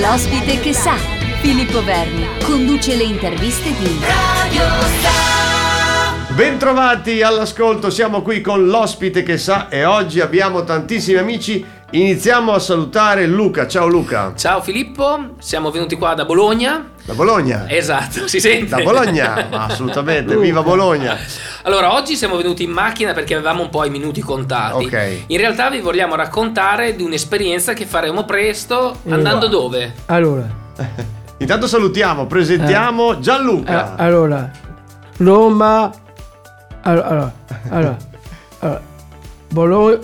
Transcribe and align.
L'ospite 0.00 0.58
che 0.58 0.72
sa. 0.72 0.94
Filippo 1.42 1.84
Verni 1.84 2.26
conduce 2.42 2.96
le 2.96 3.02
interviste 3.02 3.74
di 3.76 3.98
Radio 4.00 4.62
Star. 5.00 6.34
Bentrovati 6.34 7.20
all'ascolto, 7.20 7.90
siamo 7.90 8.22
qui 8.22 8.40
con 8.40 8.68
l'ospite 8.68 9.22
che 9.22 9.36
sa 9.36 9.68
e 9.68 9.84
oggi 9.84 10.20
abbiamo 10.20 10.64
tantissimi 10.64 11.18
amici. 11.18 11.62
Iniziamo 11.90 12.52
a 12.52 12.58
salutare 12.58 13.26
Luca. 13.26 13.68
Ciao 13.68 13.86
Luca. 13.86 14.32
Ciao 14.34 14.62
Filippo, 14.62 15.34
siamo 15.40 15.70
venuti 15.70 15.96
qua 15.96 16.14
da 16.14 16.24
Bologna. 16.24 16.91
Da 17.04 17.14
Bologna? 17.14 17.68
Esatto, 17.68 18.28
si 18.28 18.38
sente. 18.38 18.66
Da 18.76 18.82
Bologna, 18.82 19.48
assolutamente, 19.50 20.36
viva 20.36 20.62
Bologna. 20.62 21.18
Allora, 21.62 21.94
oggi 21.94 22.14
siamo 22.14 22.36
venuti 22.36 22.62
in 22.62 22.70
macchina 22.70 23.12
perché 23.12 23.34
avevamo 23.34 23.62
un 23.62 23.70
po' 23.70 23.84
i 23.84 23.90
minuti 23.90 24.20
contati. 24.20 24.84
Ok. 24.84 25.22
In 25.26 25.36
realtà 25.38 25.68
vi 25.68 25.80
vogliamo 25.80 26.14
raccontare 26.14 26.94
di 26.94 27.02
un'esperienza 27.02 27.72
che 27.72 27.86
faremo 27.86 28.24
presto 28.24 28.98
andando 29.08 29.48
dove? 29.48 29.92
Allora, 30.06 30.46
Intanto 31.38 31.66
salutiamo, 31.66 32.26
presentiamo 32.26 33.18
Gianluca. 33.18 33.96
eh, 33.96 34.02
allora, 34.02 34.48
Roma, 35.16 35.92
allora, 36.82 37.32
allora, 37.68 37.96
allora, 38.60 38.80
Bologna, 39.48 39.98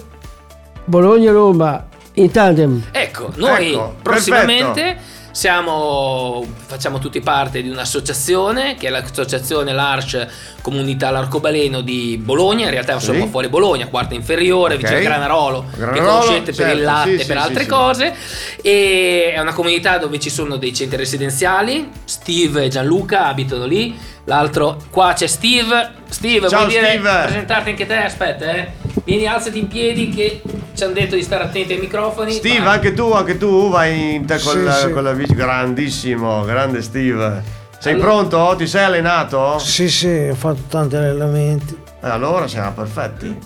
Bologna-Roma 0.85 1.87
in 2.15 2.31
tandem. 2.33 2.83
Ecco, 2.91 3.31
noi 3.37 3.73
Ecco, 3.73 3.95
prossimamente 4.03 4.99
siamo, 5.39 6.45
facciamo 6.67 6.99
tutti 6.99 7.21
parte 7.21 7.63
di 7.63 7.69
un'associazione 7.69 8.75
che 8.75 8.89
è 8.89 8.91
l'associazione 8.91 9.73
L'Arch 9.73 10.27
Comunità 10.63 11.11
L'Arcobaleno 11.11 11.81
di 11.81 12.21
Bologna, 12.21 12.65
in 12.65 12.73
realtà 12.73 12.99
Sì. 12.99 13.05
siamo 13.05 13.29
fuori 13.29 13.47
Bologna, 13.49 13.87
quarta 13.87 14.15
inferiore, 14.15 14.75
Ok. 14.75 14.81
vicino 14.81 14.99
a 14.99 15.03
Granarolo, 15.03 15.67
che 15.71 15.77
Granarolo, 15.77 16.09
conoscete 16.09 16.53
per 16.53 16.67
il 16.71 16.73
certo, 16.79 16.83
latte 16.83 17.09
sì, 17.11 17.15
e 17.15 17.19
sì, 17.21 17.27
per 17.27 17.37
sì, 17.37 17.43
altre 17.47 17.63
sì. 17.63 17.69
cose 17.69 18.15
e 18.63 19.33
è 19.37 19.39
una 19.39 19.53
comunità 19.53 19.99
dove 19.99 20.19
ci 20.19 20.29
sono 20.29 20.57
dei 20.57 20.75
centri 20.75 20.97
residenziali, 20.97 21.89
Steve 22.05 22.65
e 22.65 22.69
Gianluca 22.69 23.27
abitano 23.27 23.65
lì, 23.65 23.97
l'altro 24.25 24.77
qua 24.91 25.13
c'è 25.13 25.29
Steve, 25.29 25.93
Steve 26.09 26.49
Ciao, 26.49 26.65
vuoi 26.65 26.73
dire 26.73 26.89
Steve. 26.89 27.21
presentarti 27.23 27.71
anche 27.71 27.87
te? 27.87 27.97
Aspetta 27.97 28.51
eh, 28.51 28.73
vieni 29.05 29.27
alzati 29.27 29.61
in 29.61 29.69
piedi 29.69 30.09
che 30.09 30.43
ci 30.79 30.85
hanno 30.85 30.93
detto 30.93 31.17
di 31.17 31.23
stare 31.23 31.43
attenti 31.43 31.73
ai 31.73 31.81
microfoni. 31.81 32.31
Steve, 32.33 32.61
Vai. 32.61 32.75
anche 32.75 32.95
tu, 32.95 33.11
anche 33.13 33.37
tu 33.37 33.69
vai 33.69 34.15
in 34.15 34.25
te 34.27 34.39
con, 34.39 34.53
Sì, 34.53 34.63
la, 34.63 34.73
sì. 34.75 34.91
con 34.91 35.03
la 35.03 35.13
bici. 35.13 35.35
Grandissimo, 35.35 36.45
grande 36.45 36.83
Steve. 36.83 37.43
Sei 37.81 37.95
Allora- 37.95 38.09
pronto? 38.09 38.55
Ti 38.57 38.67
sei 38.67 38.85
allenato? 38.85 39.59
Sì, 39.59 39.89
sì, 39.91 40.29
ho 40.31 40.35
fatto 40.35 40.63
tanti 40.69 40.95
allenamenti. 40.97 41.77
Eh, 42.01 42.09
allora 42.09 42.47
siamo 42.47 42.73
perfetti. 42.73 43.37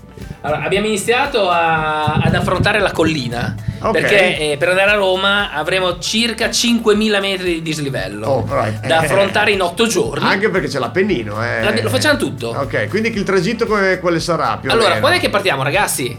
Allora, 0.42 0.62
abbiamo 0.64 0.86
iniziato 0.86 1.48
a- 1.48 2.14
ad 2.14 2.34
affrontare 2.34 2.80
la 2.80 2.90
collina 2.92 3.54
Ok. 3.80 3.92
perché 3.92 4.52
eh, 4.52 4.56
per 4.58 4.68
andare 4.68 4.90
a 4.90 4.94
Roma 4.94 5.52
avremo 5.54 5.98
circa 5.98 6.48
5.000 6.50 7.20
metri 7.20 7.54
di 7.54 7.62
dislivello 7.62 8.26
Oh, 8.26 8.42
però- 8.42 8.66
da 8.86 8.98
affrontare 8.98 9.52
in 9.52 9.62
8 9.62 9.86
giorni. 9.86 10.24
Anche 10.26 10.50
perché 10.50 10.68
c'è 10.68 10.78
l'Appennino, 10.78 11.42
eh. 11.42 11.82
Lo 11.82 11.88
facciamo 11.88 12.18
tutto. 12.18 12.48
Ok, 12.48 12.88
quindi 12.88 13.08
il 13.14 13.22
tragitto 13.22 13.66
quale 13.66 14.20
sarà 14.20 14.58
più 14.60 14.68
o 14.68 14.72
allora, 14.72 14.88
meno? 14.90 15.00
quando 15.00 15.18
è 15.18 15.20
che 15.20 15.30
partiamo, 15.30 15.62
ragazzi? 15.62 16.18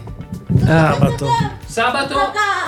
Sabato. 0.64 1.26
Sabato? 1.66 2.14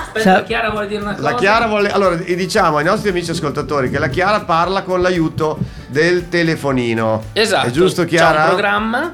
Aspetta, 0.03 0.33
la 0.33 0.43
Chiara 0.45 0.71
vuole 0.71 0.87
dire 0.87 1.03
una 1.03 1.15
cosa. 1.15 1.31
La 1.31 1.35
Chiara 1.37 1.67
vuole. 1.67 1.91
Allora, 1.91 2.17
diciamo 2.17 2.79
ai 2.79 2.85
nostri 2.85 3.11
amici 3.11 3.31
ascoltatori 3.31 3.91
che 3.91 3.99
la 3.99 4.09
Chiara 4.09 4.41
parla 4.41 4.83
con 4.83 5.01
l'aiuto 5.03 5.59
del 5.89 6.29
telefonino. 6.29 7.25
Esatto. 7.33 7.67
È 7.67 7.71
giusto, 7.71 8.05
Chiara? 8.05 8.35
C'è 8.37 8.41
un 8.43 8.49
programma 8.49 9.13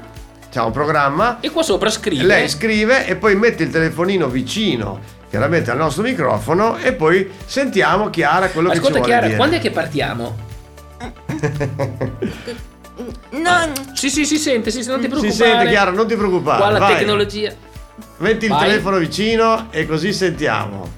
C'è 0.51 0.61
un 0.61 0.71
programma. 0.71 1.37
e 1.41 1.49
qua 1.51 1.61
sopra 1.63 1.89
scrive. 1.89 2.23
Lei 2.23 2.47
scrive 2.49 3.05
e 3.05 3.15
poi 3.15 3.35
mette 3.35 3.63
il 3.63 3.69
telefonino 3.69 4.27
vicino, 4.27 4.99
chiaramente 5.29 5.69
al 5.69 5.77
nostro 5.77 6.03
microfono, 6.03 6.77
e 6.77 6.93
poi 6.93 7.29
sentiamo 7.45 8.09
Chiara 8.09 8.49
quello 8.49 8.69
che 8.69 8.75
ci 8.75 8.79
Ascolta 8.81 8.99
vuole 8.99 9.11
Chiara, 9.11 9.25
dire. 9.27 9.37
quando 9.37 9.55
è 9.57 9.59
che 9.59 9.71
partiamo? 9.71 10.35
No, 13.31 13.71
Sì, 13.93 14.09
sì, 14.09 14.25
si 14.25 14.37
sente, 14.37 14.71
sì, 14.71 14.83
sì, 14.83 14.89
non 14.89 14.99
ti 14.99 15.05
Si 15.05 15.09
preoccupare. 15.09 15.49
sente 15.49 15.67
Chiara, 15.69 15.91
non 15.91 16.07
ti 16.07 16.15
preoccupare. 16.15 16.57
Qua 16.61 16.69
la 16.71 16.79
vai. 16.79 16.95
tecnologia. 16.97 17.53
Metti 18.17 18.45
il 18.45 18.51
Vai. 18.51 18.67
telefono 18.69 18.97
vicino 18.97 19.67
e 19.71 19.85
così 19.85 20.13
sentiamo. 20.13 20.89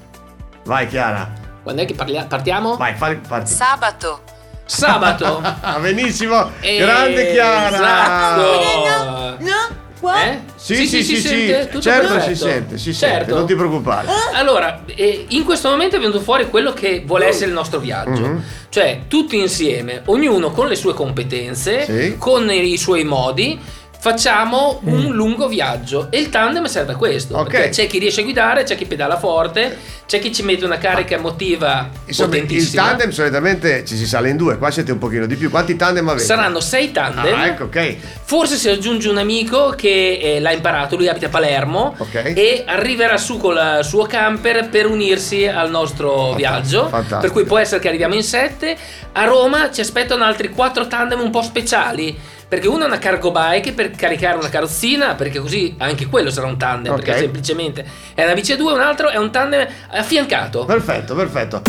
Vai 0.64 0.88
Chiara. 0.88 1.32
Quando 1.64 1.82
è 1.82 1.86
che 1.86 1.94
parlia- 1.94 2.26
partiamo? 2.26 2.76
Vai, 2.78 2.94
fai 2.96 3.18
parti. 3.18 3.52
sabato. 3.52 4.22
Sabato. 4.66 5.42
Ah, 5.62 5.78
benissimo. 5.82 6.52
Eh, 6.60 6.78
Grande 6.78 7.32
Chiara. 7.32 7.76
Esatto. 7.76 9.44
No, 9.44 9.76
qua. 10.00 10.24
Eh? 10.24 10.40
Sì, 10.56 10.76
sì, 10.88 11.04
sì, 11.04 11.04
sì, 11.04 11.18
sente? 11.28 11.68
Tutto 11.68 11.82
certo 11.82 12.14
perfetto. 12.14 12.34
si 12.36 12.42
sente, 12.42 12.78
si 12.80 12.94
certo. 12.94 13.16
sente, 13.18 13.34
non 13.34 13.46
ti 13.46 13.54
preoccupare. 13.56 14.08
Allora, 14.34 14.82
eh, 14.86 15.26
in 15.30 15.44
questo 15.44 15.70
momento 15.70 15.96
è 15.98 16.00
venuto 16.00 16.20
fuori 16.22 16.50
quello 16.50 16.74
che 16.74 17.04
vuole 17.06 17.28
essere 17.28 17.48
il 17.48 17.54
nostro 17.54 17.80
viaggio. 17.80 18.22
Mhm. 18.28 18.44
Cioè, 18.70 19.02
tutti 19.08 19.38
insieme, 19.40 20.02
ognuno 20.06 20.50
con 20.52 20.68
le 20.68 20.76
sue 20.76 20.94
competenze, 20.94 21.86
Sì. 21.86 22.16
con 22.18 22.50
i 22.50 22.78
suoi 22.78 23.04
modi, 23.04 23.60
facciamo 24.06 24.82
un 24.84 25.08
lungo 25.16 25.48
viaggio. 25.48 26.10
E 26.12 26.20
il 26.20 26.30
tandem 26.30 26.66
serve 26.66 26.92
a 26.94 26.96
questo. 26.96 27.36
Ok. 27.38 27.50
Perché 27.50 27.70
c'è 27.70 27.88
chi 27.88 27.98
riesce 27.98 28.22
a 28.22 28.24
guidare, 28.24 28.62
c'è 28.62 28.76
chi 28.76 28.86
pedala 28.86 29.18
forte, 29.18 29.76
c'è 30.06 30.20
chi 30.20 30.32
ci 30.32 30.44
mette 30.44 30.64
una 30.64 30.78
carica 30.78 31.16
emotiva 31.16 31.90
Insomma, 32.06 32.36
il 32.36 32.72
tandem 32.72 33.10
solitamente 33.10 33.84
ci 33.84 33.98
si 33.98 34.06
sale 34.06 34.30
in 34.30 34.38
due, 34.38 34.60
qua 34.60 34.70
siete 34.70 34.92
un 34.92 35.00
pochino 35.00 35.26
di 35.26 35.36
più. 35.36 35.50
Quanti 35.50 35.76
tandem 35.76 36.08
avete? 36.08 36.24
Saranno 36.24 36.60
sei 36.60 36.92
tandem. 36.92 37.34
Ah, 37.34 37.48
ecco, 37.48 37.64
ok. 37.64 37.96
Forse 38.26 38.58
si 38.58 38.70
aggiunge 38.70 39.10
un 39.10 39.18
amico 39.18 39.70
che 39.76 40.20
eh, 40.22 40.40
l'ha 40.40 40.52
imparato, 40.52 40.96
lui 40.96 41.08
abita 41.08 41.26
a 41.26 41.30
Palermo 41.30 41.96
Ok. 41.98 42.34
e 42.36 42.64
arriverà 42.68 43.18
su 43.18 43.38
col 43.38 43.80
suo 43.82 44.06
camper 44.06 44.70
per 44.70 44.86
unirsi 44.86 45.48
al 45.48 45.72
nostro 45.72 46.34
viaggio. 46.34 46.90
fantastico. 46.90 47.22
Per 47.22 47.32
cui 47.32 47.44
può 47.46 47.58
essere 47.58 47.82
che 47.82 47.88
arriviamo 47.88 48.14
in 48.14 48.24
sette. 48.24 48.78
A 49.14 49.24
Roma 49.24 49.72
ci 49.72 49.82
aspettano 49.82 50.24
altri 50.24 50.50
quattro 50.50 50.86
tandem 50.86 51.22
un 51.22 51.32
po' 51.32 51.42
speciali. 51.42 52.16
Perché 52.48 52.68
uno 52.68 52.84
è 52.84 52.88
una 52.88 53.00
cargo 53.00 53.32
bike 53.32 53.74
per 53.74 53.90
caricare 53.92 54.38
una 54.38 54.50
carrozzina, 54.50 55.16
perché 55.16 55.40
così 55.40 55.76
anche 55.80 56.06
quello 56.06 56.30
sarà 56.30 56.46
un 56.48 56.58
tandem, 56.58 56.94
Ok. 56.94 57.02
perché 57.04 57.20
semplicemente 57.20 57.86
è 58.14 58.24
una 58.24 58.34
bici 58.34 58.52
a 58.52 58.56
due, 58.58 58.72
un 58.74 58.82
altro 58.82 59.10
è 59.10 59.18
un 59.18 59.32
tandem 59.32 59.66
affiancato. 59.92 60.66
Perfetto, 60.66 61.16
perfetto. 61.16 61.62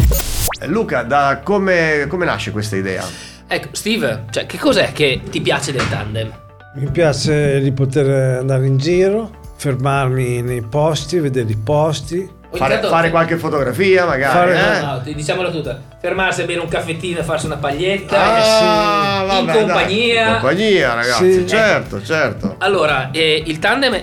Eh, 0.61 0.67
Luca, 0.67 1.03
da 1.03 1.41
come, 1.43 2.07
come 2.09 2.25
nasce 2.27 2.51
questa 2.51 2.77
idea? 2.77 3.05
Ecco, 3.49 3.69
Steve, 3.73 4.25
cioè, 4.31 4.45
che 4.47 4.59
cos'è 4.59 4.93
che 4.93 5.21
ti 5.31 5.41
piace 5.41 5.73
del 5.73 5.89
tandem? 5.89 6.31
Mi 6.75 6.91
piace 6.91 7.59
di 7.61 7.73
poter 7.73 8.39
andare 8.39 8.67
in 8.67 8.77
giro, 8.77 9.31
fermarmi 9.57 10.43
nei 10.43 10.61
posti, 10.61 11.19
vedere 11.21 11.51
i 11.51 11.57
posti. 11.57 12.29
Fare, 12.57 12.75
Intanto- 12.75 12.95
fare 12.95 13.11
qualche 13.11 13.37
fotografia, 13.37 14.05
magari. 14.07 14.33
Fare- 14.33 14.77
eh? 14.79 14.81
No, 14.81 15.01
diciamola 15.15 15.51
tutta. 15.51 15.81
Fermarsi 16.01 16.43
a 16.43 16.45
bere 16.45 16.61
un 16.61 16.69
caffettino 16.69 17.19
e 17.21 17.23
farsi 17.23 17.47
una 17.47 17.57
paglietta. 17.57 18.17
Ah, 18.21 18.39
eh 18.39 18.43
sì. 18.43 19.39
in 19.39 19.45
vabbè, 19.47 19.53
dai. 19.53 19.65
compagnia. 19.65 20.27
In 20.27 20.33
compagnia, 20.33 20.95
ragazzi, 20.95 21.33
Sì. 21.33 21.47
certo, 21.47 22.03
certo. 22.03 22.55
Allora, 22.59 23.11
eh, 23.13 23.43
il 23.47 23.59
tandem 23.59 24.01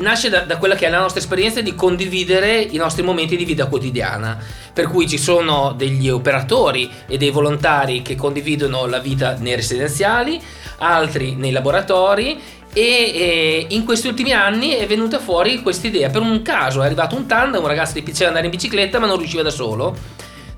nasce 0.00 0.28
da, 0.28 0.40
da 0.40 0.56
quella 0.58 0.74
che 0.74 0.86
è 0.86 0.90
la 0.90 0.98
nostra 1.00 1.20
esperienza 1.20 1.60
di 1.60 1.74
condividere 1.74 2.58
i 2.58 2.76
nostri 2.76 3.02
momenti 3.02 3.36
di 3.36 3.44
vita 3.44 3.66
quotidiana. 3.66 4.36
Per 4.72 4.88
cui 4.88 5.08
ci 5.08 5.16
sono 5.18 5.72
degli 5.76 6.08
operatori 6.10 6.90
e 7.08 7.16
dei 7.16 7.30
volontari 7.30 8.02
che 8.02 8.14
condividono 8.14 8.86
la 8.86 8.98
vita 8.98 9.34
nei 9.38 9.54
residenziali, 9.56 10.40
altri 10.78 11.34
nei 11.34 11.50
laboratori. 11.52 12.38
E 12.72 12.82
eh, 12.82 13.66
in 13.70 13.84
questi 13.84 14.06
ultimi 14.06 14.32
anni 14.32 14.70
è 14.72 14.86
venuta 14.86 15.18
fuori 15.18 15.62
questa 15.62 15.86
idea. 15.86 16.10
Per 16.10 16.20
un 16.20 16.42
caso 16.42 16.82
è 16.82 16.84
arrivato 16.86 17.16
un 17.16 17.26
tandem, 17.26 17.62
un 17.62 17.68
ragazzo 17.68 17.94
che 17.94 18.02
piaceva 18.02 18.28
andare 18.28 18.46
in 18.46 18.50
bicicletta 18.52 18.98
ma 18.98 19.06
non 19.06 19.16
riusciva 19.16 19.42
da 19.42 19.50
solo. 19.50 19.96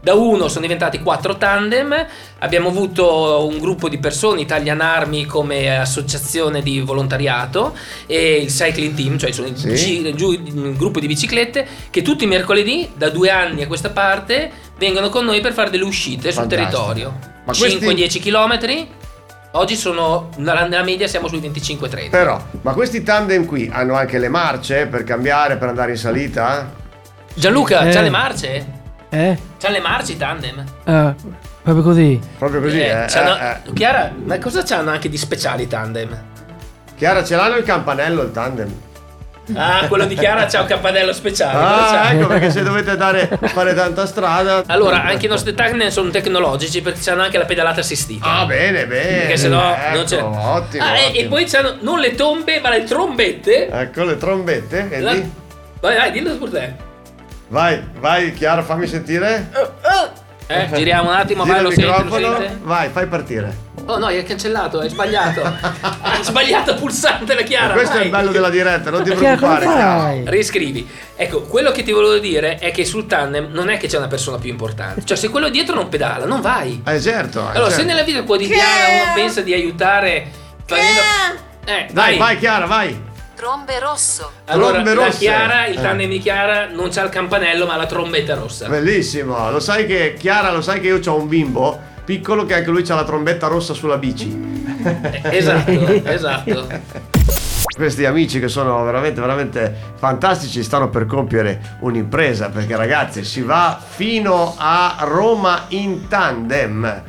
Da 0.00 0.14
uno 0.14 0.46
sono 0.48 0.62
diventati 0.62 1.00
quattro 1.00 1.36
tandem, 1.36 1.92
abbiamo 2.38 2.68
avuto 2.68 3.44
un 3.48 3.58
gruppo 3.58 3.88
di 3.88 3.98
persone, 3.98 4.40
Italian 4.40 4.80
Army 4.80 5.26
come 5.26 5.76
associazione 5.76 6.62
di 6.62 6.80
volontariato 6.80 7.74
e 8.06 8.36
il 8.42 8.48
cycling 8.48 8.94
team, 8.94 9.18
cioè 9.18 9.32
sono 9.32 9.48
Sì. 9.54 10.12
giù- 10.14 10.30
il 10.32 10.76
gruppo 10.76 11.00
di 11.00 11.08
biciclette 11.08 11.66
che 11.90 12.02
tutti 12.02 12.24
i 12.24 12.26
mercoledì 12.28 12.88
da 12.96 13.10
due 13.10 13.28
anni 13.30 13.62
a 13.62 13.66
questa 13.66 13.90
parte 13.90 14.50
vengono 14.78 15.08
con 15.08 15.24
noi 15.24 15.40
per 15.40 15.52
fare 15.52 15.68
delle 15.70 15.84
uscite 15.84 16.30
sul 16.32 16.42
Fantastico. 16.42 16.70
territorio. 16.70 17.18
Ma 17.44 17.54
questi- 17.56 17.78
5-10 17.78 18.20
km, 18.20 18.86
oggi 19.58 19.76
sono, 19.76 20.28
nella, 20.36 20.82
media 20.82 21.06
siamo 21.06 21.28
sui 21.28 21.40
25-30. 21.40 22.10
Però, 22.10 22.40
ma 22.62 22.72
questi 22.72 23.02
tandem 23.02 23.44
qui 23.44 23.68
hanno 23.72 23.94
anche 23.94 24.18
le 24.18 24.28
marce 24.28 24.86
per 24.86 25.04
cambiare, 25.04 25.56
per 25.56 25.68
andare 25.68 25.92
in 25.92 25.96
salita? 25.96 26.70
Gianluca, 27.34 27.80
Eh. 27.82 27.90
c'ha 27.92 28.00
le 28.00 28.10
marce? 28.10 28.66
Eh? 29.10 29.38
C'ha 29.58 29.68
le 29.70 29.80
marce 29.80 30.12
i 30.12 30.16
tandem? 30.16 30.64
Ah, 30.84 31.14
proprio 31.62 31.82
così. 31.84 32.20
Proprio 32.38 32.60
così, 32.60 32.80
eh? 32.80 33.04
c'hanno- 33.08 33.36
eh, 33.36 33.56
eh. 33.68 33.72
Chiara, 33.72 34.12
ma 34.24 34.38
cosa 34.38 34.62
c'hanno 34.62 34.90
anche 34.90 35.08
di 35.08 35.16
speciali 35.16 35.64
i 35.64 35.66
tandem? 35.68 36.16
Chiara, 36.96 37.22
ce 37.22 37.36
l'hanno 37.36 37.56
il 37.56 37.64
campanello 37.64 38.22
il 38.22 38.32
tandem? 38.32 38.72
Ah, 39.54 39.86
quello 39.88 40.04
di 40.04 40.14
Chiara 40.14 40.46
c'ha 40.46 40.60
un 40.60 40.66
campanello 40.66 41.12
speciale. 41.12 41.58
Ah, 41.58 42.12
ecco 42.12 42.26
perché 42.26 42.50
se 42.50 42.62
dovete 42.62 42.90
andare 42.90 43.28
fare 43.44 43.74
tanta 43.74 44.06
strada. 44.06 44.62
Allora, 44.66 45.04
anche 45.04 45.26
i 45.26 45.28
nostri 45.28 45.54
tandem 45.54 45.88
sono 45.88 46.10
tecnologici 46.10 46.82
perché 46.82 47.10
hanno 47.10 47.22
anche 47.22 47.38
la 47.38 47.44
pedalata 47.44 47.80
assistita. 47.80 48.26
Ah, 48.26 48.44
bene, 48.46 48.86
bene. 48.86 49.18
perché 49.18 49.36
sennò 49.36 49.72
ecco, 49.74 49.96
non 49.96 50.04
c'è. 50.04 50.22
Ottimo. 50.22 50.84
Ah, 50.84 50.96
e- 50.98 51.02
e, 51.04 51.08
ottimo. 51.08 51.28
poi 51.30 51.44
c'hanno 51.44 51.76
non 51.80 51.98
le 52.00 52.14
tombe, 52.14 52.60
ma 52.60 52.70
le 52.70 52.84
trombette. 52.84 53.68
Ecco 53.70 54.04
le 54.04 54.16
trombette. 54.16 55.00
La- 55.00 55.16
Vai, 55.80 55.96
vai, 55.96 56.10
dillo 56.10 56.36
pure 56.36 56.50
te. 56.50 56.74
Vai, 57.48 57.82
vai, 57.98 58.34
Chiara, 58.34 58.62
fammi 58.62 58.86
sentire. 58.86 59.50
Eh, 60.48 60.68
giriamo 60.74 61.10
un 61.10 61.14
attimo, 61.16 61.44
Gira 61.44 61.54
vai, 61.54 61.62
lo 61.62 61.68
il 61.68 61.74
sente, 61.74 61.90
lo 61.90 62.02
microfono. 62.04 62.38
sente? 62.38 62.58
Vai, 62.62 62.88
fai 62.88 63.06
partire. 63.06 63.66
Oh 63.86 63.96
no, 63.98 64.06
hai 64.06 64.22
cancellato, 64.22 64.80
hai 64.80 64.88
sbagliato. 64.90 65.42
hai 66.02 66.22
sbagliato 66.22 66.72
il 66.72 66.78
pulsante 66.78 67.34
la 67.34 67.42
Chiara. 67.42 67.72
Questo 67.74 67.94
è 67.94 67.98
vai. 67.98 68.04
il 68.06 68.10
bello 68.10 68.30
della 68.32 68.50
diretta, 68.50 68.90
non 68.90 69.02
ti 69.02 69.10
preoccupare. 69.12 69.64
Chiara. 69.64 70.14
Riscrivi. 70.24 70.86
Ecco, 71.16 71.42
quello 71.42 71.70
che 71.70 71.82
ti 71.82 71.92
volevo 71.92 72.18
dire 72.18 72.58
è 72.58 72.70
che 72.70 72.84
sul 72.84 73.06
tandem 73.06 73.48
non 73.50 73.70
è 73.70 73.78
che 73.78 73.86
c'è 73.88 73.96
una 73.96 74.08
persona 74.08 74.36
più 74.38 74.50
importante. 74.50 75.02
Cioè, 75.04 75.16
se 75.16 75.28
quello 75.30 75.48
dietro 75.48 75.74
non 75.74 75.88
pedala, 75.88 76.26
non 76.26 76.40
vai. 76.42 76.82
Eh 76.86 77.00
certo. 77.00 77.40
eh, 77.40 77.56
Allora, 77.56 77.70
se 77.70 77.76
certo. 77.76 77.86
nella 77.86 78.02
vita 78.02 78.22
quotidiana 78.24 79.04
uno 79.04 79.12
pensa 79.14 79.40
di 79.40 79.54
aiutare 79.54 80.26
facendo... 80.66 81.00
Eh, 81.64 81.86
Dai, 81.90 82.16
vai 82.18 82.38
Chiara, 82.38 82.66
vai. 82.66 83.06
Trombe 83.38 83.78
rosso. 83.78 84.32
Allora, 84.46 84.72
Trombe 84.82 84.94
la 84.94 85.04
rosse. 85.04 85.18
Chiara, 85.18 85.66
il 85.68 85.78
Eh. 85.78 85.80
tandem 85.80 86.10
di 86.10 86.18
Chiara 86.18 86.66
non 86.66 86.88
c'ha 86.90 87.04
il 87.04 87.08
campanello, 87.10 87.66
ma 87.66 87.76
la 87.76 87.86
trombetta 87.86 88.34
rossa. 88.34 88.66
Bellissimo. 88.66 89.48
Lo 89.52 89.60
sai 89.60 89.86
che 89.86 90.16
Chiara, 90.18 90.50
lo 90.50 90.60
sai 90.60 90.80
che 90.80 90.88
io 90.88 91.00
ho 91.04 91.16
un 91.16 91.28
bimbo 91.28 91.78
piccolo 92.04 92.44
che 92.46 92.54
anche 92.54 92.70
lui 92.70 92.84
ha 92.88 92.94
la 92.96 93.04
trombetta 93.04 93.46
rossa 93.46 93.74
sulla 93.74 93.96
bici. 93.96 94.26
Eh, 94.82 95.20
Esatto, 95.36 95.70
esatto. 96.02 96.66
Questi 97.76 98.04
amici 98.06 98.40
che 98.40 98.48
sono 98.48 98.82
veramente 98.82 99.20
veramente 99.20 99.72
fantastici 99.96 100.64
stanno 100.64 100.88
per 100.88 101.06
compiere 101.06 101.76
un'impresa 101.80 102.48
perché 102.48 102.74
ragazzi 102.74 103.22
si 103.22 103.42
va 103.42 103.78
fino 103.86 104.56
a 104.58 104.96
Roma 105.02 105.66
in 105.68 106.08
tandem. 106.08 107.02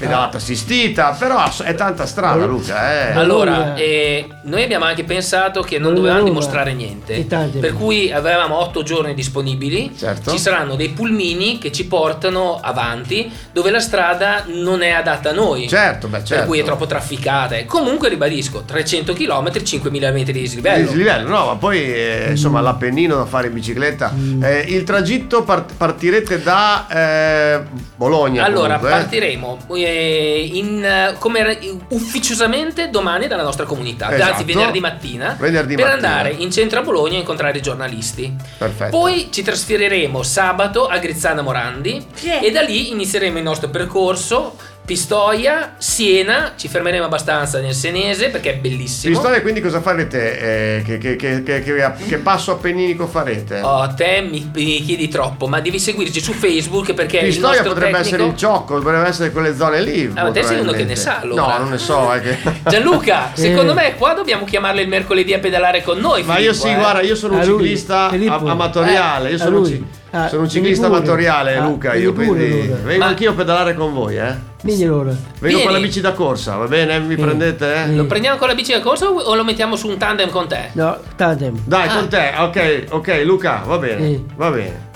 Pedalata 0.00 0.38
assistita, 0.38 1.14
però 1.18 1.44
è 1.62 1.74
tanta 1.74 2.06
strada 2.06 2.46
Luca, 2.46 3.10
eh. 3.10 3.12
Allora, 3.12 3.54
Allora- 3.54 3.74
eh, 3.74 4.26
noi 4.44 4.62
abbiamo 4.62 4.86
anche 4.86 5.04
pensato 5.04 5.60
che 5.60 5.78
non 5.78 5.94
dovevamo 5.94 6.22
dimostrare 6.22 6.72
niente. 6.72 7.26
Per 7.60 7.74
cui 7.74 8.10
avevamo 8.10 8.58
otto 8.58 8.82
giorni 8.82 9.12
disponibili. 9.14 9.92
Certo. 9.96 10.30
Ci 10.30 10.38
saranno 10.38 10.74
dei 10.74 10.88
pulmini 10.88 11.58
che 11.58 11.70
ci 11.70 11.86
portano 11.86 12.58
avanti 12.62 13.30
dove 13.52 13.70
la 13.70 13.80
strada 13.80 14.44
non 14.46 14.82
è 14.82 14.90
adatta 14.90 15.30
a 15.30 15.32
noi. 15.32 15.68
Certo, 15.68 16.08
beh, 16.08 16.18
certo. 16.18 16.34
Per 16.34 16.44
cui 16.46 16.58
è 16.60 16.64
troppo 16.64 16.86
trafficata. 16.86 17.56
Comunque 17.66 18.08
ribadisco, 18.08 18.62
300 18.64 19.12
km, 19.12 19.62
5000 19.62 20.10
metri 20.10 20.32
di 20.32 20.40
dislivello. 20.40 20.86
Dislivello, 20.86 21.28
no, 21.28 21.46
ma 21.46 21.56
poi 21.56 21.78
eh, 21.82 22.26
insomma 22.30 22.60
l'Appennino 22.60 23.16
da 23.16 23.26
fare 23.26 23.48
in 23.48 23.52
bicicletta. 23.52 24.12
Eh, 24.40 24.64
il 24.68 24.84
tragitto 24.84 25.42
part- 25.42 25.74
partirete 25.76 26.42
da 26.42 26.86
eh, 26.88 27.60
Bologna. 27.96 28.44
Allora, 28.44 28.76
comunque, 28.78 28.88
eh? 28.88 28.92
partiremo 28.92 29.58
eh, 29.90 30.50
in, 30.52 31.14
come 31.18 31.58
ufficiosamente 31.88 32.90
domani 32.90 33.26
dalla 33.26 33.42
nostra 33.42 33.64
comunità, 33.64 34.12
Esatto. 34.14 34.32
anzi 34.32 34.44
venerdì 34.44 34.80
mattina, 34.80 35.36
Venerdì 35.38 35.74
per 35.74 35.84
mattina. 35.86 36.08
andare 36.08 36.30
in 36.38 36.50
centro 36.50 36.80
a 36.80 36.82
Bologna 36.82 37.16
a 37.16 37.20
incontrare 37.20 37.58
i 37.58 37.62
giornalisti. 37.62 38.34
Perfetto. 38.58 38.96
Poi 38.96 39.28
ci 39.30 39.42
trasferiremo 39.42 40.22
sabato 40.22 40.86
a 40.86 40.98
Grizzana 40.98 41.42
Morandi 41.42 42.04
Sì. 42.14 42.30
e 42.40 42.50
da 42.50 42.62
lì 42.62 42.90
inizieremo 42.90 43.38
il 43.38 43.44
nostro 43.44 43.68
percorso. 43.68 44.56
Pistoia, 44.84 45.74
Siena, 45.78 46.54
ci 46.56 46.66
fermeremo 46.66 47.04
abbastanza 47.04 47.60
nel 47.60 47.74
Senese 47.74 48.28
perché 48.28 48.54
è 48.54 48.56
bellissimo. 48.56 49.12
Pistoia, 49.14 49.40
quindi 49.40 49.60
cosa 49.60 49.80
farete? 49.80 50.78
Eh, 50.78 50.82
che, 50.98 50.98
che- 50.98 51.42
che- 51.44 51.62
che- 51.62 52.16
passo 52.18 52.52
appenninico 52.52 53.06
farete? 53.06 53.60
Oh, 53.60 53.86
te 53.94 54.26
mi, 54.28 54.50
mi 54.52 54.82
chiedi 54.82 55.06
troppo, 55.06 55.46
ma 55.46 55.60
devi 55.60 55.78
seguirci 55.78 56.20
su 56.20 56.32
Facebook 56.32 56.92
perché 56.94 57.20
Pistoia 57.20 57.62
potrebbe 57.62 57.92
tecnico... 57.98 57.98
essere 58.16 58.24
il 58.24 58.36
ciocco, 58.36 58.74
potrebbe 58.80 59.06
essere 59.06 59.30
quelle 59.30 59.54
zone 59.54 59.80
lì. 59.80 60.10
Ah, 60.12 60.24
ma 60.24 60.30
te 60.32 60.42
sei 60.42 60.58
uno 60.58 60.72
che 60.72 60.84
ne 60.84 60.96
sa, 60.96 61.20
allora. 61.20 61.42
No, 61.42 61.58
non 61.58 61.68
ne 61.70 61.78
so. 61.78 62.10
Gianluca, 62.68 63.30
secondo 63.36 63.74
me 63.74 63.94
qua 63.94 64.14
dobbiamo 64.14 64.44
chiamarle 64.44 64.82
il 64.82 64.88
mercoledì 64.88 65.32
a 65.34 65.38
pedalare 65.38 65.82
con 65.84 65.98
noi. 65.98 66.24
Ma 66.24 66.38
io 66.38 66.52
Filippo, 66.52 66.66
sì, 66.66 66.72
eh. 66.72 66.76
guarda, 66.76 67.00
io 67.02 67.14
sono 67.14 67.36
un 67.36 67.44
ciclista 67.44 68.08
amatoriale. 68.08 69.28
Io 69.30 69.36
Eh, 69.36 69.40
a 69.40 69.44
sono, 69.44 69.56
un 69.58 69.62
lui. 69.62 69.86
Ah, 70.12 70.28
sono 70.28 70.42
un 70.42 70.46
vieni 70.48 70.66
ciclista 70.66 70.86
amatoriale, 70.86 71.56
Ah, 71.56 71.64
Luca. 71.64 71.90
vieni 71.92 72.04
Io 72.06 72.12
pure, 72.12 72.26
quindi 72.26 72.60
allora. 72.66 72.80
vengo 72.82 73.04
Ma- 73.04 73.10
anch'io 73.10 73.30
a 73.30 73.34
pedalare 73.34 73.74
con 73.74 73.92
voi, 73.94 74.16
eh. 74.18 74.34
Vieni 74.62 74.82
allora. 74.84 75.10
Vengo 75.10 75.22
Vieni. 75.38 75.62
con 75.62 75.72
la 75.72 75.78
bici 75.78 76.00
da 76.00 76.12
corsa, 76.12 76.56
va 76.56 76.66
bene? 76.66 76.98
Mi 76.98 77.14
Sì. 77.14 77.20
prendete? 77.20 77.74
eh? 77.74 77.94
Lo 77.94 78.06
prendiamo 78.06 78.36
con 78.36 78.48
la 78.48 78.54
bici 78.54 78.72
da 78.72 78.80
corsa 78.80 79.08
o 79.08 79.34
lo 79.34 79.44
mettiamo 79.44 79.76
su 79.76 79.86
un 79.88 79.96
tandem 79.98 80.28
con 80.30 80.48
te? 80.48 80.70
No, 80.72 80.98
tandem. 81.16 81.60
Dai, 81.64 81.88
Ah. 81.88 81.94
con 81.94 82.08
te, 82.08 82.32
ok, 82.36 82.84
ok, 82.90 83.22
Luca, 83.24 83.62
va 83.64 83.78
bene, 83.78 84.06
Sì. 84.06 84.24
va 84.34 84.50
bene. 84.50 84.88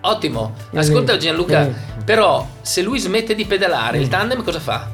Ottimo. 0.00 0.54
Ascolta 0.74 1.16
Gianluca, 1.18 1.68
però 2.04 2.46
se 2.62 2.80
lui 2.82 2.98
smette 2.98 3.34
di 3.34 3.44
pedalare, 3.44 3.98
il 3.98 4.08
tandem 4.08 4.42
cosa 4.42 4.58
fa? 4.58 4.88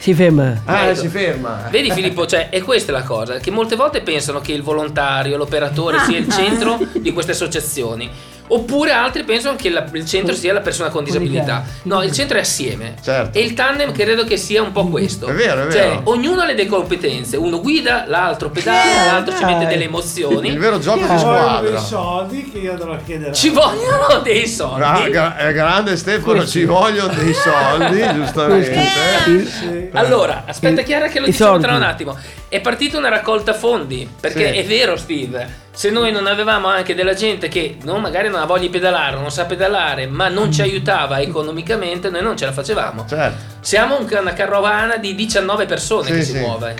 si 0.00 0.14
ferma. 0.14 0.62
Ah, 0.64 0.84
Ecco. 0.90 1.00
si 1.00 1.08
ferma. 1.08 1.66
Vedi 1.70 1.90
Filippo, 1.90 2.24
cioè, 2.24 2.50
è 2.50 2.62
questa 2.62 2.92
la 2.92 3.02
cosa, 3.02 3.38
che 3.38 3.50
molte 3.50 3.74
volte 3.74 4.00
pensano 4.00 4.40
che 4.40 4.52
il 4.52 4.62
volontario, 4.62 5.36
l'operatore 5.36 5.98
sia 6.06 6.18
il 6.18 6.28
centro 6.28 6.78
di 6.92 7.12
queste 7.12 7.32
associazioni. 7.32 8.08
Oppure 8.48 8.92
altri 8.92 9.24
pensano 9.24 9.56
che 9.56 9.70
la- 9.70 9.84
il 9.92 10.06
centro 10.06 10.34
sia 10.34 10.52
la 10.52 10.60
persona 10.60 10.88
con 10.90 11.04
disabilità. 11.04 11.64
No, 11.84 12.02
il 12.02 12.12
centro 12.12 12.36
è 12.38 12.40
assieme. 12.40 12.94
Certo. 13.02 13.38
E 13.38 13.42
il 13.42 13.54
tandem 13.54 13.92
credo 13.92 14.24
che 14.24 14.36
sia 14.36 14.62
un 14.62 14.72
po' 14.72 14.86
questo. 14.88 15.26
È 15.26 15.32
vero, 15.32 15.66
è 15.68 15.70
Cioè, 15.72 15.80
vero. 15.88 16.00
ognuno 16.04 16.40
ha 16.42 16.46
le 16.46 16.54
due 16.54 16.66
competenze. 16.66 17.36
Uno 17.36 17.60
guida, 17.60 18.04
l'altro 18.06 18.50
pedala, 18.50 18.80
Sì, 18.80 19.10
l'altro 19.10 19.34
ci 19.36 19.42
dai. 19.44 19.54
mette 19.54 19.66
delle 19.66 19.84
emozioni. 19.84 20.48
Il 20.48 20.58
vero 20.58 20.78
gioco 20.78 20.98
di 20.98 21.04
Chiaro. 21.04 21.22
Vogliono 21.22 21.46
squadra. 21.48 21.70
dei 21.70 21.78
soldi 21.80 22.50
che 22.50 22.58
io 22.58 22.72
andrò 22.72 22.92
a 22.92 22.98
chiedere. 23.04 23.32
Ci 23.34 23.48
vogliono 23.50 24.20
dei 24.22 24.46
soldi. 24.48 24.76
Gra- 24.80 25.08
gra- 25.10 25.36
è 25.36 25.52
grande 25.52 25.96
Stefano, 25.96 26.46
ci 26.46 26.64
vogliono 26.64 27.12
dei 27.12 27.34
soldi, 27.34 28.04
giustamente. 28.14 28.86
Il- 29.26 29.88
Allora, 29.92 30.44
aspetta 30.46 30.82
Chiara 30.82 31.08
che 31.08 31.18
lo 31.20 31.26
i 31.26 31.30
diciamo 31.30 31.50
soldi. 31.52 31.66
tra 31.66 31.76
un 31.76 31.82
attimo. 31.82 32.16
È 32.48 32.60
partita 32.60 32.96
una 32.98 33.08
raccolta 33.08 33.52
fondi, 33.52 34.08
perché 34.20 34.52
Sì. 34.52 34.58
è 34.58 34.64
vero 34.64 34.96
Steve, 34.96 35.66
se 35.78 35.90
noi 35.90 36.10
non 36.10 36.26
avevamo 36.26 36.66
anche 36.66 36.92
della 36.96 37.14
gente 37.14 37.46
che 37.46 37.76
non, 37.84 38.00
magari 38.00 38.28
non 38.28 38.40
ha 38.40 38.46
voglia 38.46 38.62
di 38.62 38.68
pedalare, 38.68 39.16
non 39.16 39.30
sa 39.30 39.44
pedalare, 39.44 40.08
ma 40.08 40.26
non 40.26 40.50
ci 40.50 40.60
aiutava 40.60 41.20
economicamente, 41.20 42.10
noi 42.10 42.20
non 42.22 42.36
ce 42.36 42.46
la 42.46 42.52
facevamo. 42.52 43.04
Certo. 43.08 43.36
Siamo 43.60 43.96
un- 43.96 44.08
una 44.10 44.32
carovana 44.32 44.96
di 44.96 45.14
19 45.14 45.66
persone 45.66 46.06
Sì, 46.08 46.12
che 46.14 46.22
sì. 46.24 46.32
si 46.32 46.38
muove 46.40 46.74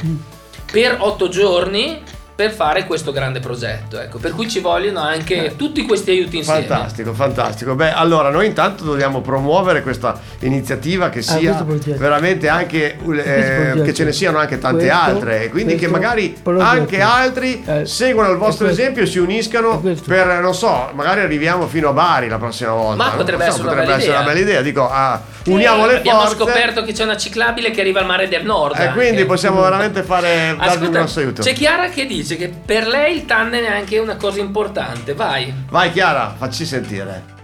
per 0.73 0.97
8 0.99 1.29
giorni 1.29 2.03
per 2.39 2.53
fare 2.53 2.85
questo 2.87 3.11
grande 3.11 3.41
progetto. 3.41 3.99
Ecco, 3.99 4.19
per 4.19 4.31
cui 4.31 4.49
ci 4.49 4.61
vogliono 4.61 5.01
anche 5.01 5.55
tutti 5.57 5.83
questi 5.85 6.13
aiuti 6.13 6.37
insieme. 6.37 6.63
Fantastico, 6.67 7.13
fantastico. 7.13 7.75
Beh, 7.75 7.91
allora 7.93 8.31
noi 8.31 8.47
intanto 8.47 8.85
dobbiamo 8.85 9.21
promuovere 9.23 9.83
questa 9.83 10.21
iniziativa 10.43 11.09
che 11.09 11.21
sia 11.21 11.35
Ah, 11.35 11.39
questo 11.41 11.65
progetto. 11.65 11.99
veramente 11.99 12.47
anche 12.49 12.97
eh, 12.97 13.83
che 13.83 13.93
ce 13.93 14.05
ne 14.05 14.13
siano 14.13 14.39
anche 14.39 14.61
tante 14.61 14.87
Questo- 14.87 15.05
altre 15.05 15.43
e 15.43 15.49
quindi 15.49 15.75
che 15.75 15.89
magari 15.89 16.37
progetto. 16.41 16.65
anche 16.71 17.01
altri 17.01 17.61
Eh, 17.67 17.87
seguano 17.87 18.31
il 18.31 18.37
vostro 18.39 18.67
questo- 18.67 18.83
esempio 18.83 19.03
e 19.03 19.07
si 19.07 19.19
uniscano 19.19 19.83
per 20.07 20.39
non 20.41 20.55
so, 20.55 20.91
magari 20.95 21.23
arriviamo 21.23 21.67
fino 21.67 21.89
a 21.89 21.93
Bari 21.93 22.29
la 22.29 22.39
prossima 22.39 22.71
volta. 22.71 23.03
Ma 23.03 23.11
potrebbe 23.17 23.43
so, 23.47 23.49
essere 23.49 23.63
una 23.67 23.71
potrebbe 23.73 23.87
bella 23.87 23.97
essere 23.97 24.13
idea. 24.13 24.21
una 24.23 24.33
bella 24.33 24.41
idea. 24.45 24.63
Dico, 24.63 24.89
ah, 24.89 25.23
uniamo 25.47 25.87
le 25.87 25.97
Abbiamo 25.97 26.21
forze 26.21 26.35
scoperto 26.37 26.85
che 26.85 26.93
c'è 26.93 27.03
una 27.03 27.17
ciclabile 27.17 27.73
che 27.73 27.81
arriva 27.81 27.99
al 27.99 28.07
mare 28.07 28.29
del 28.29 28.45
nord. 28.45 28.79
e 28.79 28.91
quindi 28.93 29.09
anche. 29.17 29.27
possiamo 29.27 29.61
veramente 29.61 30.05
fare 30.05 30.29
darvi 30.29 30.55
un 30.55 30.61
Ascolta, 30.69 30.99
grosso 31.01 31.19
aiuto. 31.19 31.43
c'è 31.43 31.53
Chiara 31.53 31.89
che 31.89 32.07
dice 32.07 32.27
che 32.37 32.49
per 32.49 32.87
lei 32.87 33.17
il 33.17 33.25
tandem 33.25 33.65
è 33.65 33.71
anche 33.71 33.99
una 33.99 34.17
cosa 34.17 34.41
importante. 34.41 35.15
Vai. 35.15 35.53
Vai 35.69 35.91
Chiara, 35.93 36.35
facci 36.37 36.65
sentire. 36.67 37.37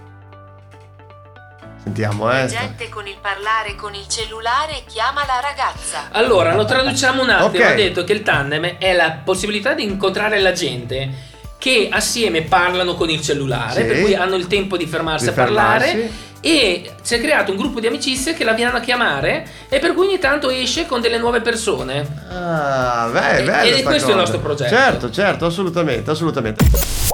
Sentiamo, 1.83 2.31
eh. 2.31 2.47
Gente 2.47 2.89
con 2.89 3.05
il 3.05 3.17
parlare 3.21 3.75
con 3.75 3.93
il 3.93 4.07
cellulare 4.07 4.83
chiama 4.87 5.23
la 5.25 5.39
ragazza. 5.39 6.07
Allora, 6.11 6.55
lo 6.55 6.65
traduciamo 6.65 7.21
un 7.21 7.29
attimo. 7.29 7.63
Ok. 7.63 7.71
Ha 7.71 7.75
detto 7.75 8.03
che 8.03 8.13
il 8.13 8.23
tandem 8.23 8.77
è 8.79 8.93
la 8.93 9.19
possibilità 9.23 9.73
di 9.73 9.83
incontrare 9.83 10.39
la 10.39 10.51
gente 10.51 11.33
che 11.59 11.87
assieme 11.91 12.41
parlano 12.41 12.95
con 12.95 13.09
il 13.11 13.21
cellulare, 13.21 13.81
Sì. 13.81 13.87
per 13.87 14.01
cui 14.01 14.15
hanno 14.15 14.35
il 14.35 14.47
tempo 14.47 14.77
di 14.77 14.87
fermarsi 14.87 15.25
Di 15.25 15.31
a 15.31 15.33
parlare. 15.33 15.85
fermarsi. 15.85 16.33
E 16.45 16.91
si 17.01 17.15
è 17.15 17.19
creato 17.19 17.49
un 17.49 17.57
gruppo 17.57 17.79
di 17.79 17.87
amicizie 17.87 18.35
che 18.35 18.43
la 18.43 18.53
viene 18.53 18.71
a 18.77 18.79
chiamare 18.79 19.47
e 19.67 19.79
per 19.79 19.95
cui 19.95 20.05
ogni 20.05 20.19
tanto 20.19 20.51
esce 20.51 20.85
con 20.85 21.01
delle 21.01 21.17
nuove 21.17 21.41
persone. 21.41 22.05
Ah, 22.29 23.09
beh, 23.11 23.37
E- 23.37 23.43
bello 23.43 23.75
è 23.75 23.79
sta 23.79 23.89
questo 23.89 24.09
il 24.09 24.13
cosa. 24.13 24.15
nostro 24.15 24.39
progetto. 24.39 24.69
Certo, 24.75 25.09
certo, 25.09 25.45
assolutamente, 25.47 26.11
assolutamente. 26.11 26.63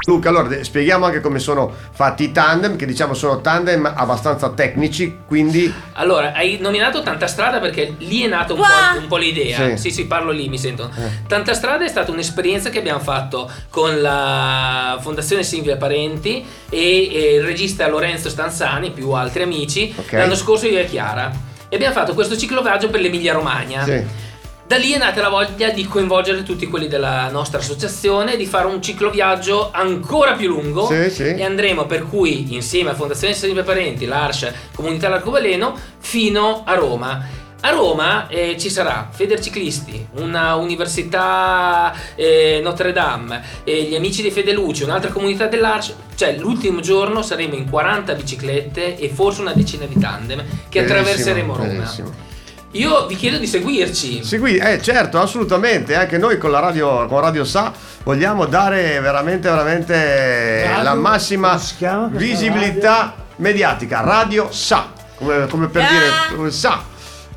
Luca, 0.06 0.28
allora 0.30 0.62
spieghiamo 0.62 1.06
anche 1.06 1.22
come 1.22 1.40
sono 1.40 1.74
fatti 1.92 2.24
i 2.24 2.32
tandem, 2.34 2.76
che 2.76 2.86
diciamo 2.86 3.14
sono 3.14 3.40
tandem 3.40 3.90
abbastanza 3.96 4.50
tecnici, 4.50 5.20
quindi 5.26 5.72
Allora, 5.94 6.34
hai 6.34 6.58
nominato 6.60 7.02
Tanta 7.02 7.28
Strada 7.28 7.60
perché 7.60 7.96
lì 8.00 8.24
è 8.24 8.28
nata 8.28 8.54
un, 8.54 8.60
un 8.60 9.08
po' 9.08 9.16
l'idea. 9.18 9.70
Sì. 9.70 9.78
Sì. 9.78 9.92
sì, 9.92 10.06
parlo 10.08 10.32
lì, 10.32 10.50
mi 10.50 10.58
sento. 10.58 10.90
Eh. 10.94 11.26
Tanta 11.28 11.54
Strada 11.54 11.86
è 11.86 11.88
stata 11.88 12.12
un'esperienza 12.12 12.70
che 12.70 12.80
abbiamo 12.80 13.00
fatto 13.00 13.50
con 13.70 14.02
la 14.02 14.98
Fondazione 15.00 15.44
Silvia 15.44 15.78
Parenti 15.78 16.44
e, 16.70 17.14
e 17.14 17.36
il 17.36 17.44
regista 17.44 17.88
Lorenzo 17.88 18.28
Stanzani, 18.30 18.90
più 18.92 19.12
altri 19.22 19.44
amici, 19.44 19.94
Ok. 19.96 20.12
l'anno 20.14 20.36
scorso 20.36 20.68
io 20.68 20.80
e 20.80 20.86
Chiara. 20.86 21.32
E 21.70 21.76
abbiamo 21.76 21.94
fatto 21.94 22.14
questo 22.14 22.36
cicloviaggio 22.38 22.90
per 22.90 23.00
l'Emilia 23.02 23.34
Romagna. 23.34 23.84
sì. 23.84 24.30
Da 24.72 24.78
lì 24.78 24.94
è 24.94 24.98
nata 24.98 25.20
la 25.20 25.28
voglia 25.28 25.70
di 25.72 25.86
coinvolgere 25.86 26.44
tutti 26.44 26.66
quelli 26.68 26.88
della 26.88 27.28
nostra 27.30 27.60
associazione, 27.60 28.38
di 28.38 28.46
fare 28.46 28.68
un 28.68 28.82
cicloviaggio 28.82 29.70
ancora 29.74 30.32
più 30.36 30.48
lungo 30.48 30.86
Sì, 30.88 31.10
sì. 31.10 31.24
e 31.24 31.44
andremo 31.44 31.86
per 31.88 32.08
cui 32.08 32.54
insieme 32.54 32.92
a 32.92 32.94
Fondazione 32.94 33.34
Silvia 33.34 33.64
Parenti, 33.64 34.06
l'Arscia, 34.06 34.54
Comunità 34.74 35.10
L'Arcobaleno, 35.10 35.78
fino 36.00 36.64
a 36.66 36.74
Roma. 36.76 37.22
A 37.64 37.70
Roma 37.70 38.28
eh, 38.28 38.56
ci 38.58 38.72
sarà 38.72 39.08
Federciclisti, 39.12 40.08
una 40.14 40.56
università 40.56 41.94
eh, 42.16 42.60
Notre 42.64 42.92
Dame, 42.92 43.44
eh, 43.64 43.84
gli 43.84 43.94
amici 43.96 44.24
di 44.24 44.32
Fedeluce, 44.32 44.84
un'altra 44.84 45.12
comunità 45.12 45.46
dell'Arci. 45.46 45.94
Cioè, 46.16 46.38
l'ultimo 46.38 46.80
giorno 46.80 47.22
saremo 47.22 47.54
in 47.54 47.70
40 47.70 48.14
biciclette 48.16 48.98
e 48.98 49.10
forse 49.10 49.42
una 49.42 49.54
decina 49.54 49.86
di 49.86 50.00
tandem 50.00 50.40
che 50.70 50.82
Benissimo, 50.82 50.82
attraverseremo 51.00 51.56
Roma. 51.56 51.68
benissimo. 51.68 52.12
Io 52.72 53.06
vi 53.06 53.16
chiedo 53.16 53.38
di 53.38 53.46
seguirci. 53.46 54.24
Segui, 54.24 54.58
eh 54.58 54.82
certo, 54.82 55.20
assolutamente, 55.20 55.94
anche 55.96 56.18
noi 56.18 56.40
con 56.40 56.50
la 56.50 56.60
radio, 56.60 57.06
con 57.06 57.20
radio 57.20 57.44
Sa 57.44 57.72
vogliamo 58.04 58.46
dare 58.48 59.00
veramente, 59.02 59.50
veramente 59.50 60.64
Radio, 60.66 60.84
la 60.84 60.94
massima 60.96 61.60
visibilità 62.12 63.14
mediatica, 63.36 64.02
Radio 64.02 64.48
Sa, 64.52 64.92
come, 65.16 65.46
come 65.48 65.68
per 65.68 65.84
Ah. 65.84 66.34
dire 66.36 66.50
Sa. 66.52 66.90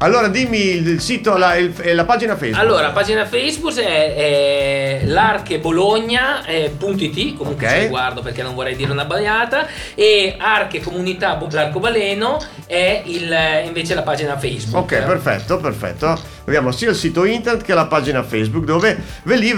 Allora 0.05 0.29
dimmi 0.29 0.59
il 0.59 1.01
sito, 1.01 1.39
la, 1.39 1.57
il- 1.57 1.73
e 1.81 1.95
la 1.95 2.05
pagina 2.05 2.37
Facebook. 2.37 2.63
Allora, 2.63 2.91
pagina 2.91 3.25
Facebook 3.25 3.75
è, 3.79 4.15
è 4.15 5.01
l'archebologna.it, 5.07 7.35
comunque 7.37 7.67
Ok. 7.67 7.81
ci 7.81 7.87
guardo 7.89 8.21
perché 8.21 8.43
non 8.43 8.55
vorrei 8.55 8.77
dire 8.77 8.93
una 8.93 9.07
bagliata, 9.07 9.67
e 9.95 10.35
Arche 10.39 10.83
Comunità 10.83 11.39
L'Arcobaleno 11.51 12.39
è 12.67 13.01
il- 13.07 13.35
invece 13.67 13.95
la 13.95 14.03
pagina 14.03 14.37
Facebook. 14.39 14.93
Ok, 14.93 15.03
perfetto, 15.05 15.57
perfetto. 15.59 16.33
Abbiamo 16.47 16.73
sia 16.73 16.91
il 16.91 16.95
sito 16.97 17.25
internet 17.25 17.65
che 17.65 17.73
la 17.73 17.87
pagina 17.87 18.23
Facebook 18.23 18.67
dove 18.67 19.03
ve 19.23 19.37
lì 19.37 19.55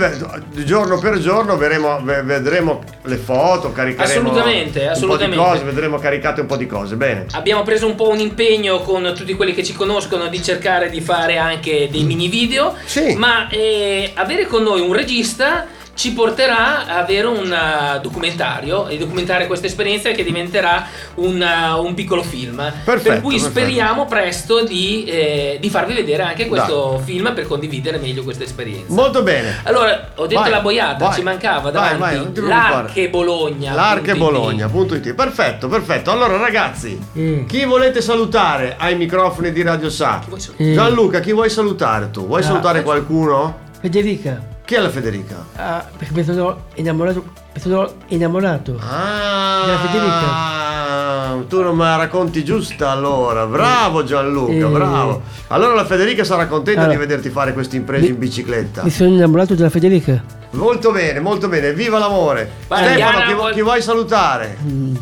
giorno 0.64 1.00
per 1.00 1.18
giorno 1.18 1.56
verremo- 1.56 2.00
ve- 2.04 2.22
vedremo 2.22 2.80
le 3.02 3.16
foto, 3.16 3.72
caricheremo 3.72 4.28
Assolutamente, 4.30 4.82
un 4.82 4.88
assolutamente. 4.90 5.36
po' 5.36 5.42
di 5.42 5.48
cose, 5.50 5.64
vedremo 5.64 5.98
caricate 5.98 6.42
un 6.42 6.46
po' 6.46 6.56
di 6.56 6.66
cose. 6.66 6.94
Bene. 6.94 7.26
Abbiamo 7.32 7.64
preso 7.64 7.86
un 7.86 7.96
po' 7.96 8.08
un 8.10 8.20
impegno 8.20 8.78
con 8.82 9.12
tutti 9.16 9.34
quelli 9.34 9.52
che 9.52 9.64
ci 9.64 9.72
conoscono 9.72 10.28
di 10.36 10.42
cercare 10.42 10.90
di 10.90 11.00
fare 11.00 11.38
anche 11.38 11.88
dei 11.90 12.02
mini 12.04 12.28
video, 12.28 12.74
Sì. 12.84 13.14
ma 13.14 13.48
eh, 13.48 14.10
avere 14.14 14.46
con 14.46 14.62
noi 14.62 14.80
un 14.80 14.92
regista 14.92 15.66
ci 15.96 16.12
porterà 16.12 16.86
a 16.86 16.98
avere 16.98 17.26
un 17.26 17.50
uh, 17.50 18.00
documentario 18.00 18.86
e 18.86 18.98
documentare 18.98 19.46
questa 19.46 19.66
esperienza 19.66 20.10
che 20.10 20.22
diventerà 20.22 20.86
un, 21.14 21.40
uh, 21.42 21.82
un 21.82 21.94
piccolo 21.94 22.22
film. 22.22 22.56
per 22.56 22.82
Perfetto, 22.84 23.20
cui 23.22 23.36
perfetto. 23.36 23.50
speriamo 23.58 24.04
presto 24.04 24.62
di, 24.62 25.04
eh, 25.04 25.56
di 25.58 25.70
farvi 25.70 25.94
vedere 25.94 26.22
anche 26.22 26.46
questo 26.48 27.00
film 27.02 27.32
per 27.34 27.46
condividere 27.46 27.96
meglio 27.98 28.22
questa 28.24 28.44
esperienza. 28.44 28.92
Molto 28.92 29.22
bene. 29.22 29.60
allora, 29.64 30.10
ho 30.16 30.26
detto 30.26 30.40
Vai, 30.42 30.50
la 30.50 30.60
boiata, 30.60 31.06
vai. 31.06 31.14
ci 31.14 31.22
mancava 31.22 31.70
Vai, 31.70 31.72
davanti 31.72 31.98
vai, 31.98 32.26
preoccupare. 32.26 32.48
l'Arche 32.74 33.08
Bologna. 33.08 33.74
L'Arche 33.74 34.14
Bologna.it. 34.14 35.14
Perfetto, 35.14 35.68
perfetto. 35.68 36.10
Allora 36.10 36.36
ragazzi, 36.36 36.98
Mm. 37.18 37.46
chi 37.46 37.64
volete 37.64 38.02
salutare 38.02 38.74
ai 38.78 38.96
microfoni 38.96 39.50
di 39.50 39.62
Radio 39.62 39.88
Sa? 39.88 40.20
Chi? 40.28 40.52
Eh, 40.58 40.74
Gianluca, 40.74 41.20
chi 41.20 41.32
vuoi 41.32 41.48
salutare 41.48 42.10
tu? 42.10 42.26
Vuoi 42.26 42.42
Ah. 42.42 42.44
salutare 42.44 42.82
qualcuno? 42.82 43.64
Federica. 43.80 44.54
Chi 44.66 44.74
è 44.74 44.80
la 44.80 44.90
Federica? 44.90 45.46
Ah, 45.54 45.84
perché 45.96 46.12
mi 46.12 46.24
sono 46.24 46.64
innamorato. 46.74 47.22
Mi 47.54 47.60
sono 47.60 47.88
innamorato. 48.08 48.76
Ah, 48.80 49.62
Della 49.64 49.78
Federica. 49.78 51.44
tu 51.48 51.62
non 51.62 51.76
me 51.76 51.84
la 51.84 51.94
racconti 51.96 52.42
giusta 52.44 52.90
allora. 52.90 53.46
Bravo 53.46 54.02
Gianluca, 54.02 54.52
Eh. 54.52 54.64
bravo. 54.68 55.22
Allora 55.48 55.74
la 55.74 55.84
Federica 55.84 56.24
sarà 56.24 56.48
contenta 56.48 56.80
Allora. 56.80 56.94
di 56.96 57.00
vederti 57.00 57.30
fare 57.30 57.52
queste 57.52 57.76
imprese 57.76 58.06
Mi- 58.06 58.08
in 58.10 58.18
bicicletta. 58.18 58.82
Mi 58.82 58.90
sono 58.90 59.10
innamorato 59.10 59.54
della 59.54 59.70
Federica. 59.70 60.20
Molto 60.50 60.90
bene, 60.90 61.20
molto 61.20 61.46
bene. 61.48 61.72
Viva 61.72 61.98
l'amore. 62.00 62.50
Vai, 62.66 62.78
Stefano, 62.86 62.96
Diana, 62.96 63.24
chi, 63.26 63.32
vu- 63.32 63.40
vuoi- 63.40 63.52
chi 63.52 63.62
vuoi 63.62 63.82
salutare? 63.82 64.56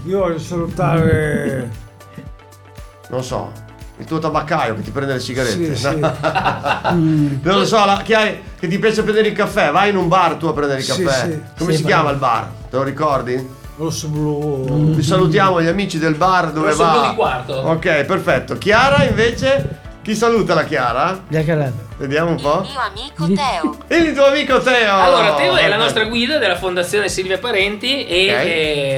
Io 0.05 0.19
voglio 0.19 0.39
salutare. 0.39 1.71
Non 3.09 3.25
so, 3.25 3.51
il 3.97 4.05
tuo 4.05 4.19
tabaccaio 4.19 4.75
che 4.75 4.83
ti 4.83 4.91
prende 4.91 5.15
le 5.15 5.21
sigarette. 5.21 5.75
Sì, 5.75 5.87
sì. 5.89 5.99
non 6.01 7.41
lo 7.43 7.65
so, 7.65 7.83
la- 7.87 8.03
chi 8.05 8.13
hai- 8.13 8.53
che 8.65 8.71
ti 8.71 8.79
piace 8.79 9.03
prendere 9.03 9.29
il 9.29 9.35
caffè, 9.35 9.71
vai 9.71 9.91
in 9.91 9.97
un 9.97 10.09
bar 10.09 10.35
tu 10.35 10.47
a 10.47 10.53
prendere 10.53 10.81
il 10.81 10.85
Sì, 10.85 11.03
caffè. 11.03 11.25
sì. 11.31 11.41
Come 11.59 11.71
Sì, 11.73 11.77
si 11.79 11.83
ma- 11.83 11.89
chiama 11.89 12.11
il 12.11 12.17
bar? 12.17 12.49
Te 12.71 12.77
lo 12.77 12.83
ricordi? 12.83 13.63
Rosso 13.77 14.09
blu. 14.09 14.95
Vi 14.95 15.03
salutiamo 15.03 15.61
gli 15.61 15.67
amici 15.67 15.99
del 15.99 16.15
bar 16.15 16.51
dove 16.53 16.69
Rosso 16.71 16.85
va. 16.85 16.93
blu 16.93 17.09
di 17.11 17.15
quarto. 17.17 17.53
Ok, 17.55 18.05
perfetto. 18.05 18.57
Chiara 18.57 19.05
invece? 19.05 19.83
Chi 20.03 20.15
saluta 20.15 20.55
la 20.55 20.65
Chiara? 20.65 21.19
La 21.29 21.43
Carana. 21.43 21.73
Vediamo 21.97 22.31
un 22.31 22.41
po'. 22.41 22.61
mio 22.61 22.79
amico 22.79 23.27
Teo. 23.43 23.77
Il 23.99 24.13
tuo 24.15 24.27
amico 24.27 24.61
Teo. 24.61 24.95
Allora, 24.99 25.35
Teo 25.35 25.57
è 25.57 25.67
la 25.67 25.77
nostra 25.77 26.05
guida 26.05 26.39
della 26.39 26.57
Fondazione 26.57 27.09
Silvia 27.09 27.39
Parenti 27.39 28.07
e 28.07 28.31
Ok. 28.33 28.45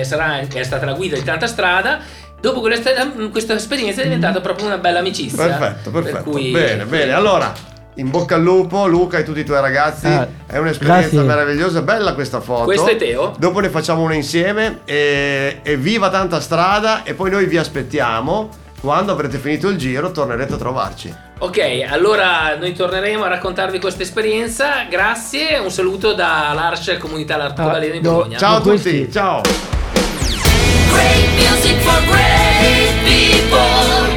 eh, 0.00 0.04
sarà, 0.04 0.40
è 0.40 0.62
stata 0.62 0.85
la 0.85 0.92
guida 0.94 1.16
di 1.16 1.23
tanta 1.23 1.46
strada. 1.46 2.00
Dopo 2.40 2.61
questa, 2.61 2.90
questa 3.30 3.54
esperienza 3.54 4.00
è 4.00 4.04
diventata 4.04 4.40
proprio 4.40 4.66
una 4.66 4.78
bella 4.78 4.99
amicizia. 4.99 5.46
Perfetto, 5.46 5.90
Per 5.90 6.02
perfetto. 6.02 6.30
cui- 6.30 6.50
Bene, 6.50 6.85
bene. 6.85 7.12
Allora, 7.12 7.52
in 7.96 8.10
bocca 8.10 8.34
al 8.34 8.42
lupo, 8.42 8.86
Luca 8.86 9.18
e 9.18 9.22
tutti 9.22 9.40
i 9.40 9.44
tuoi 9.44 9.60
ragazzi. 9.60 10.06
Ah, 10.06 10.28
è 10.46 10.58
un'esperienza 10.58 11.08
grazie. 11.08 11.22
meravigliosa, 11.22 11.82
bella 11.82 12.14
questa 12.14 12.40
foto. 12.40 12.64
Questo 12.64 12.88
è 12.88 12.96
Teo. 12.96 13.34
Dopo 13.38 13.60
ne 13.60 13.68
facciamo 13.68 14.02
una 14.02 14.14
insieme 14.14 14.80
e, 14.84 15.60
e 15.62 15.76
viva 15.76 16.10
tanta 16.10 16.40
strada 16.40 17.02
e 17.04 17.14
poi 17.14 17.30
noi 17.30 17.46
vi 17.46 17.56
aspettiamo. 17.56 18.64
Quando 18.78 19.10
avrete 19.10 19.38
finito 19.38 19.68
il 19.68 19.78
giro 19.78 20.12
tornerete 20.12 20.52
a 20.52 20.56
trovarci. 20.56 21.14
Ok, 21.38 21.86
allora 21.88 22.56
noi 22.56 22.72
torneremo 22.74 23.24
a 23.24 23.28
raccontarvi 23.28 23.80
questa 23.80 24.02
esperienza. 24.02 24.84
Grazie, 24.88 25.58
un 25.58 25.70
saluto 25.70 26.12
da 26.12 26.52
L'Arce 26.54 26.98
Comunità 26.98 27.36
L'Arcobaleno 27.36 27.92
di 27.92 28.00
no, 28.02 28.12
Bologna. 28.12 28.38
Ciao 28.38 28.56
a 28.56 28.60
tutti, 28.60 29.10
ciao. 29.10 29.40
Great 30.92 31.28
music 31.36 31.78
for 31.80 32.00
great 32.04 32.94
people. 33.02 34.16